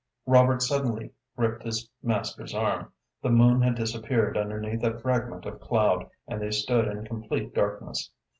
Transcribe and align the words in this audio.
Robert 0.25 0.63
suddenly 0.63 1.13
gripped 1.37 1.61
his 1.61 1.87
master's 2.01 2.55
arm. 2.55 2.91
The 3.21 3.29
moon 3.29 3.61
had 3.61 3.75
disappeared 3.75 4.35
underneath 4.35 4.83
a 4.83 4.97
fragment 4.97 5.45
of 5.45 5.59
cloud 5.61 6.09
and 6.27 6.41
they 6.41 6.49
stood 6.49 6.87
in 6.87 7.05
complete 7.05 7.53
darkness. 7.53 8.09